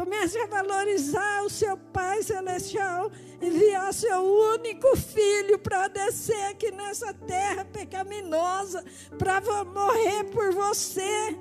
[0.00, 7.12] Comece a valorizar o seu Pai Celestial, enviar seu único filho para descer aqui nessa
[7.12, 8.82] terra pecaminosa,
[9.18, 11.36] para morrer por você.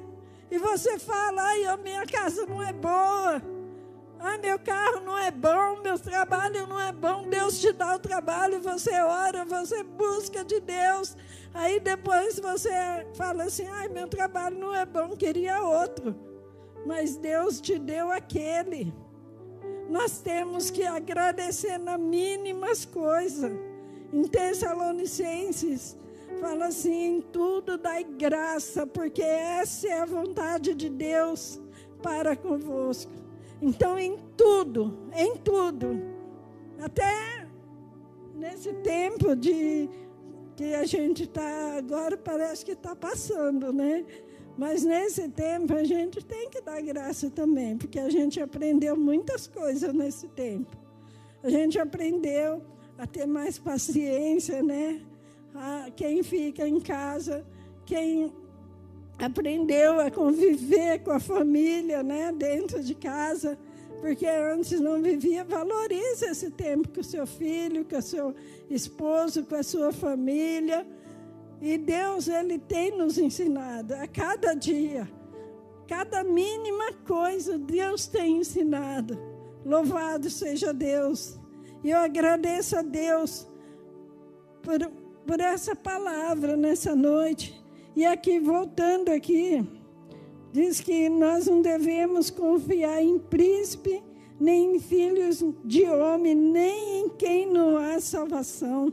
[0.52, 3.42] E você fala, ai, a minha casa não é boa.
[4.20, 7.30] Ai, meu carro não é bom, meu trabalho não é bom.
[7.30, 11.16] Deus te dá o trabalho, você ora, você busca de Deus.
[11.54, 16.29] Aí depois você fala assim: ai, meu trabalho não é bom, queria outro.
[16.86, 18.94] Mas Deus te deu aquele.
[19.90, 23.52] Nós temos que agradecer nas mínimas coisas.
[24.12, 25.98] Em Tessalonicenses,
[26.40, 31.60] Fala assim: em tudo dai graça, porque essa é a vontade de Deus
[32.02, 33.12] para convosco.
[33.62, 36.02] Então, em tudo, em tudo,
[36.82, 37.46] até
[38.36, 39.90] nesse tempo de
[40.56, 44.06] que a gente está agora parece que está passando, né?
[44.60, 49.48] Mas nesse tempo a gente tem que dar graça também, porque a gente aprendeu muitas
[49.48, 50.76] coisas nesse tempo.
[51.42, 52.62] A gente aprendeu
[52.98, 55.00] a ter mais paciência, né?
[55.96, 57.46] quem fica em casa,
[57.86, 58.34] quem
[59.18, 63.58] aprendeu a conviver com a família, né, dentro de casa,
[64.02, 68.36] porque antes não vivia, valorize esse tempo com o seu filho, com o seu
[68.70, 70.86] esposo, com a sua família.
[71.62, 75.10] E Deus, Ele tem nos ensinado a cada dia,
[75.88, 79.18] cada mínima coisa, Deus tem ensinado.
[79.66, 81.38] Louvado seja Deus.
[81.84, 83.48] E eu agradeço a Deus
[84.62, 84.80] por
[85.30, 87.64] por essa palavra nessa noite.
[87.96, 89.64] E aqui, voltando aqui,
[90.52, 94.02] diz que nós não devemos confiar em príncipe,
[94.40, 98.92] nem em filhos de homem, nem em quem não há salvação.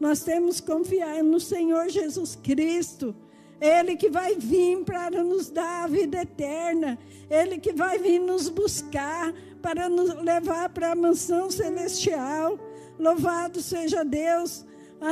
[0.00, 3.14] Nós temos que confiar no Senhor Jesus Cristo.
[3.60, 6.98] Ele que vai vir para nos dar a vida eterna.
[7.28, 12.58] Ele que vai vir nos buscar para nos levar para a mansão celestial.
[12.98, 14.64] Louvado seja Deus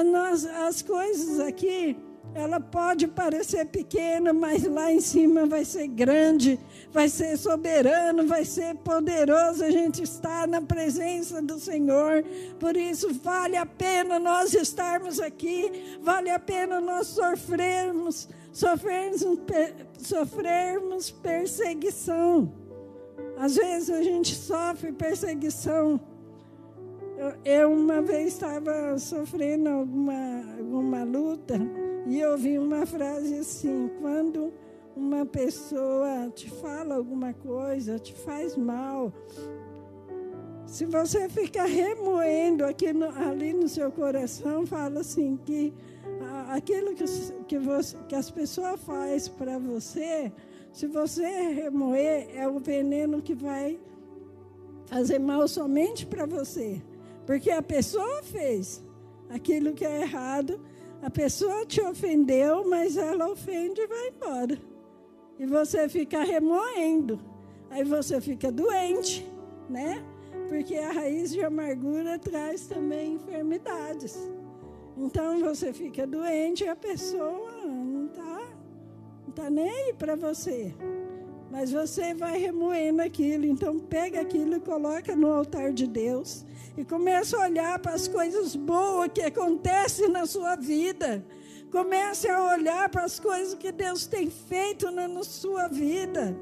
[0.04, 1.96] nós, as coisas aqui,
[2.34, 6.58] ela pode parecer pequena, mas lá em cima vai ser grande,
[6.92, 9.64] vai ser soberano, vai ser poderoso.
[9.64, 12.24] A gente está na presença do Senhor.
[12.60, 19.24] Por isso, vale a pena nós estarmos aqui, vale a pena nós sofrermos, sofrermos,
[19.98, 22.52] sofrermos perseguição.
[23.38, 26.00] Às vezes a gente sofre perseguição
[27.44, 31.54] eu, uma vez estava sofrendo alguma, alguma luta
[32.06, 34.52] e eu ouvi uma frase assim: quando
[34.94, 39.12] uma pessoa te fala alguma coisa, te faz mal,
[40.66, 45.72] se você ficar remoendo aqui no, ali no seu coração, fala assim que
[46.48, 47.04] aquilo que,
[47.46, 50.32] que, você, que as pessoas fazem para você,
[50.72, 53.78] se você remoer, é o veneno que vai
[54.86, 56.82] fazer mal somente para você.
[57.26, 58.82] Porque a pessoa fez
[59.28, 60.60] aquilo que é errado,
[61.02, 64.58] a pessoa te ofendeu, mas ela ofende e vai embora.
[65.38, 67.20] E você fica remoendo.
[67.68, 69.28] Aí você fica doente,
[69.68, 70.02] né?
[70.48, 74.16] Porque a raiz de amargura traz também enfermidades.
[74.96, 78.40] Então você fica doente e a pessoa não está
[79.26, 80.72] não tá nem aí para você.
[81.50, 83.44] Mas você vai remoendo aquilo.
[83.44, 86.44] Então pega aquilo e coloca no altar de Deus.
[86.76, 91.24] E começa a olhar para as coisas boas que acontecem na sua vida.
[91.70, 96.36] Comece a olhar para as coisas que Deus tem feito na, na sua vida.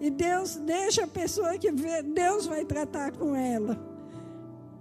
[0.00, 3.78] E Deus deixa a pessoa que vê, Deus vai tratar com ela.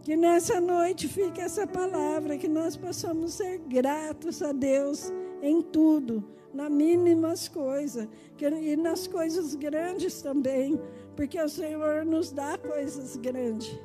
[0.02, 6.24] Que nessa noite fique essa palavra, que nós possamos ser gratos a Deus em tudo
[6.54, 8.08] nas mínimas coisas
[8.40, 10.80] e nas coisas grandes também,
[11.16, 13.78] porque o Senhor nos dá coisas grandes.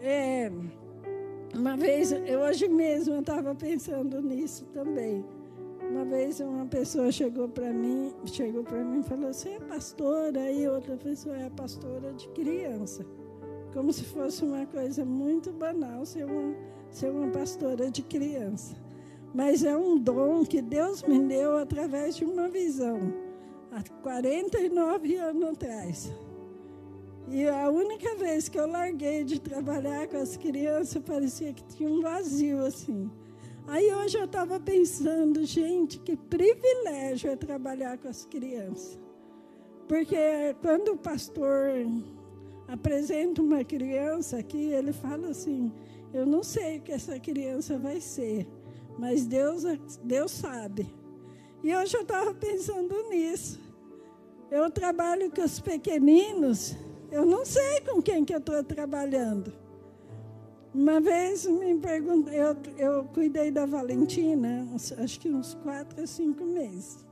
[0.00, 0.50] É,
[1.54, 5.24] uma vez, hoje mesmo eu estava pensando nisso também.
[5.90, 10.50] Uma vez uma pessoa chegou para mim, chegou para mim e falou: "Você é pastora?"
[10.52, 13.06] E outra pessoa é pastora de criança,
[13.72, 16.54] como se fosse uma coisa muito banal ser uma
[16.90, 18.76] ser uma pastora de criança
[19.34, 23.12] mas é um dom que Deus me deu através de uma visão,
[23.70, 26.12] há 49 anos atrás.
[27.30, 31.88] E a única vez que eu larguei de trabalhar com as crianças, parecia que tinha
[31.88, 33.10] um vazio assim.
[33.66, 38.98] Aí hoje eu estava pensando, gente, que privilégio é trabalhar com as crianças.
[39.86, 40.16] Porque
[40.62, 41.86] quando o pastor
[42.66, 45.70] apresenta uma criança aqui, ele fala assim:
[46.14, 48.46] Eu não sei o que essa criança vai ser,
[48.98, 49.62] mas Deus,
[50.02, 50.92] Deus sabe.
[51.62, 53.60] E hoje eu estava pensando nisso.
[54.50, 56.74] Eu trabalho com os pequeninos,
[57.10, 59.52] eu não sei com quem que eu estou trabalhando.
[60.74, 64.66] Uma vez me perguntou, eu, eu cuidei da Valentina,
[64.98, 67.04] acho que uns quatro a cinco meses.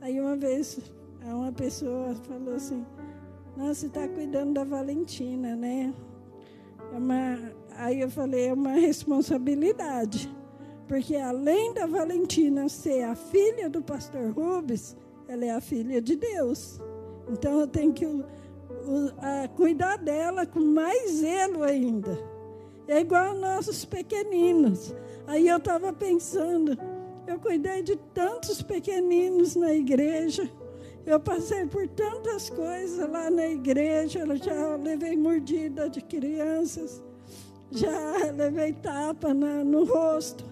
[0.00, 0.78] Aí uma vez
[1.22, 2.84] uma pessoa falou assim,
[3.56, 5.92] nossa, você está cuidando da Valentina, né?
[6.92, 10.34] É uma, aí eu falei, é uma responsabilidade.
[10.90, 14.96] Porque além da Valentina ser a filha do pastor Rubens,
[15.28, 16.80] ela é a filha de Deus.
[17.28, 18.24] Então eu tenho que o,
[19.18, 22.18] a, cuidar dela com mais zelo ainda.
[22.88, 24.92] É igual nossos pequeninos.
[25.28, 26.76] Aí eu estava pensando,
[27.24, 30.50] eu cuidei de tantos pequeninos na igreja.
[31.06, 34.26] Eu passei por tantas coisas lá na igreja.
[34.26, 37.00] Eu já levei mordida de crianças,
[37.70, 40.49] já levei tapa na, no rosto.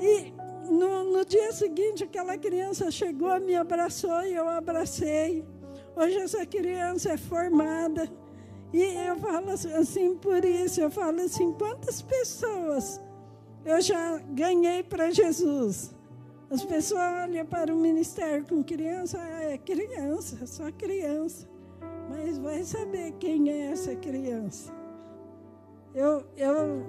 [0.00, 0.32] E
[0.70, 5.44] no, no dia seguinte, aquela criança chegou, me abraçou e eu abracei.
[5.96, 8.08] Hoje essa criança é formada.
[8.72, 13.00] E eu falo assim, assim, por isso, eu falo assim, quantas pessoas
[13.64, 15.94] eu já ganhei para Jesus?
[16.50, 21.48] As pessoas olham para o ministério com criança, ah, é criança, só criança.
[22.08, 24.77] Mas vai saber quem é essa criança.
[25.98, 26.86] Eu, eu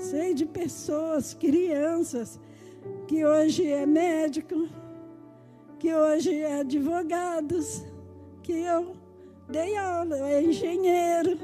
[0.00, 2.40] sei de pessoas, crianças,
[3.06, 4.68] que hoje é médico,
[5.78, 7.84] que hoje é advogados,
[8.42, 8.96] que eu
[9.48, 11.38] dei aula, é engenheiro.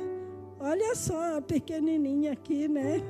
[0.58, 3.00] Olha só a pequenininha aqui, né?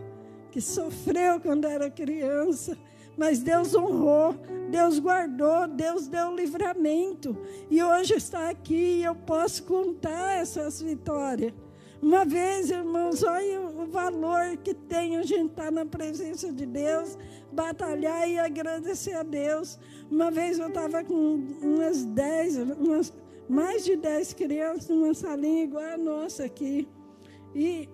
[0.51, 2.77] Que sofreu quando era criança,
[3.17, 4.35] mas Deus honrou,
[4.71, 7.35] Deus guardou, Deus deu livramento.
[7.71, 11.55] E hoje está aqui e eu posso contar essas vitórias.
[12.01, 17.19] Uma vez, irmãos, olha o valor que tem a gente estar na presença de Deus,
[17.51, 19.79] batalhar e agradecer a Deus.
[20.09, 21.15] Uma vez eu estava com
[21.61, 23.13] umas dez, umas,
[23.49, 26.89] mais de dez crianças numa salinha igual a nossa aqui.
[27.53, 27.89] E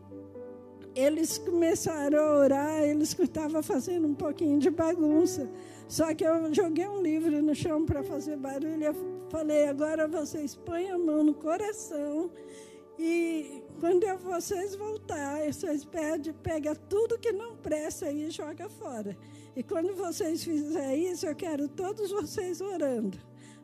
[0.95, 5.51] eles começaram a orar, eles estavam fazendo um pouquinho de bagunça.
[5.89, 8.85] Só que eu joguei um livro no chão para fazer barulho.
[8.85, 8.95] Eu
[9.31, 12.31] falei, agora vocês põem a mão no coração
[12.99, 19.17] e quando vocês voltarem, vocês pedem, pega tudo que não presta e joga fora.
[19.57, 23.19] E quando vocês fizerem isso, eu quero todos vocês orando.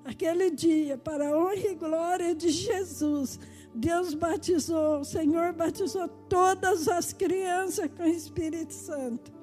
[0.04, 3.38] Aquele dia, para a honra e glória de Jesus,
[3.74, 9.39] Deus batizou, o Senhor batizou todas as crianças com o Espírito Santo.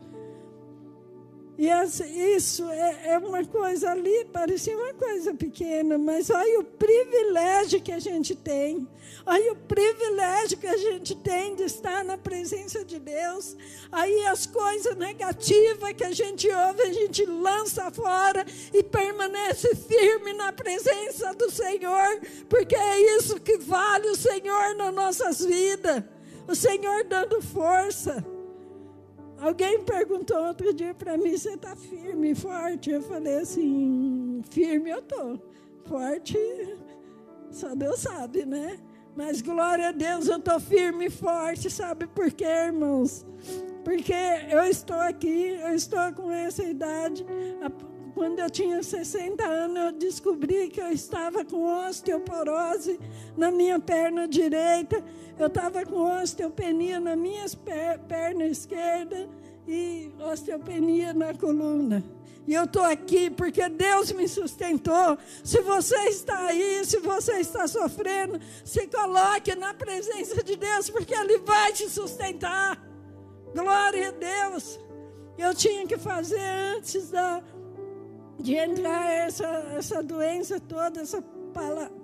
[1.58, 1.68] E
[2.36, 7.92] isso é, é, uma coisa ali, parecia uma coisa pequena, mas olha o privilégio que
[7.92, 8.88] a gente tem.
[9.26, 13.58] Olha o privilégio que a gente tem de estar na presença de Deus.
[13.92, 20.34] Aí as coisas negativas que a gente ouve, a gente lança fora e permanece firme
[20.34, 26.04] na presença do Senhor, porque é isso que vale o Senhor nas nossas vidas.
[26.48, 28.37] O Senhor dando força.
[29.40, 32.90] Alguém perguntou outro dia para mim: você está firme, forte?
[32.92, 35.40] Eu falei assim: firme eu estou,
[35.86, 36.38] forte,
[37.52, 38.80] só Deus sabe, né?
[39.16, 43.26] Mas glória a Deus, eu estou firme e forte, sabe por quê, irmãos?
[43.84, 44.14] Porque
[44.50, 47.26] eu estou aqui, eu estou com essa idade.
[48.18, 53.00] Quando eu tinha 60 anos, eu descobri que eu estava com osteoporose
[53.38, 55.04] na minha perna direita,
[55.38, 57.46] eu estava com osteopenia na minha
[58.08, 59.30] perna esquerda
[59.68, 62.04] e osteopenia na coluna.
[62.48, 65.16] E eu estou aqui porque Deus me sustentou.
[65.44, 71.14] Se você está aí, se você está sofrendo, se coloque na presença de Deus, porque
[71.14, 72.84] Ele vai te sustentar.
[73.54, 74.80] Glória a Deus.
[75.38, 76.42] Eu tinha que fazer
[76.76, 77.44] antes da,
[78.40, 81.24] de entrar essa, essa doença toda, essa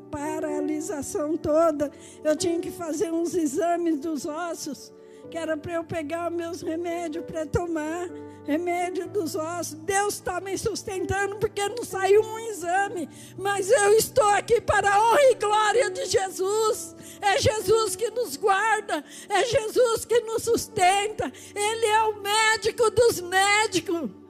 [0.10, 1.92] paralisação toda.
[2.24, 4.94] Eu tinha que fazer uns exames dos ossos
[5.34, 8.08] que era para eu pegar meus remédios para tomar,
[8.46, 9.74] remédio dos ossos.
[9.74, 15.00] Deus está me sustentando porque não saiu um exame, mas eu estou aqui para a
[15.00, 16.96] honra e glória de Jesus.
[17.20, 21.34] É Jesus que nos guarda, é Jesus que nos sustenta.
[21.56, 24.23] Ele é o médico dos médicos.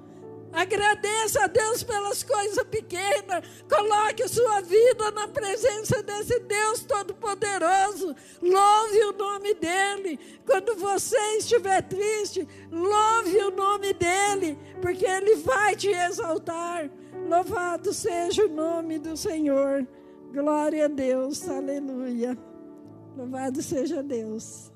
[0.54, 3.44] Agradeça a Deus pelas coisas pequenas.
[3.68, 8.16] Coloque sua vida na presença desse Deus Todo-Poderoso.
[8.40, 10.20] Louve o nome dEle.
[10.46, 16.90] Quando você estiver triste, louve o nome dEle, porque Ele vai te exaltar.
[17.28, 19.88] Louvado seja o nome do Senhor.
[20.32, 21.48] Glória a Deus.
[21.50, 22.38] Aleluia.
[23.18, 24.73] Louvado seja Deus.